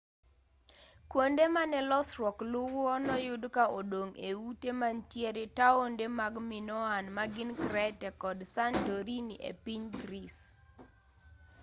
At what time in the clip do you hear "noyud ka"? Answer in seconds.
3.07-3.65